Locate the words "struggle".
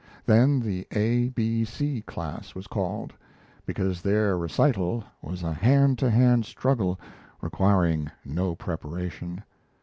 6.45-6.99